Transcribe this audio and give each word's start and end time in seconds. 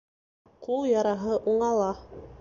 Ҡул 0.67 0.89
яраһы 0.93 1.37
уңала 1.53 1.91